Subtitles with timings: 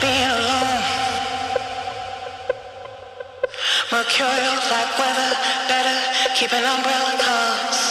[0.00, 0.84] being alone.
[3.92, 5.32] Mercurial like weather,
[5.68, 5.98] better
[6.34, 7.89] keep an umbrella cause.